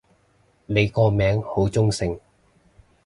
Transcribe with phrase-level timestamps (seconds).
[0.65, 2.19] 你個名好中性